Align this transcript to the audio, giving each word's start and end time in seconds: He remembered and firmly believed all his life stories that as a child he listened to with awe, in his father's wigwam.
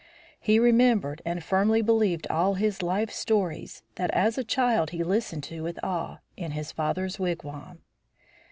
He 0.39 0.57
remembered 0.57 1.21
and 1.25 1.43
firmly 1.43 1.83
believed 1.83 2.25
all 2.31 2.55
his 2.55 2.81
life 2.81 3.11
stories 3.11 3.83
that 3.97 4.09
as 4.15 4.35
a 4.35 4.43
child 4.43 4.89
he 4.89 5.03
listened 5.03 5.43
to 5.43 5.61
with 5.61 5.77
awe, 5.83 6.21
in 6.35 6.53
his 6.53 6.71
father's 6.71 7.19
wigwam. 7.19 7.81